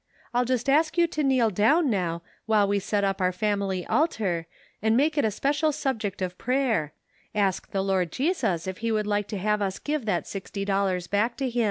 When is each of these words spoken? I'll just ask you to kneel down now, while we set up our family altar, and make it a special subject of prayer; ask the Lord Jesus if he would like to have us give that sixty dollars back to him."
I'll 0.33 0.45
just 0.45 0.67
ask 0.67 0.97
you 0.97 1.05
to 1.05 1.21
kneel 1.23 1.51
down 1.51 1.87
now, 1.87 2.23
while 2.47 2.67
we 2.67 2.79
set 2.79 3.03
up 3.03 3.21
our 3.21 3.31
family 3.31 3.85
altar, 3.85 4.47
and 4.81 4.97
make 4.97 5.15
it 5.15 5.23
a 5.23 5.29
special 5.29 5.71
subject 5.71 6.23
of 6.23 6.39
prayer; 6.39 6.91
ask 7.35 7.69
the 7.69 7.83
Lord 7.83 8.11
Jesus 8.11 8.65
if 8.65 8.79
he 8.79 8.91
would 8.91 9.05
like 9.05 9.27
to 9.27 9.37
have 9.37 9.61
us 9.61 9.77
give 9.77 10.05
that 10.07 10.25
sixty 10.25 10.65
dollars 10.65 11.05
back 11.05 11.37
to 11.37 11.47
him." 11.47 11.59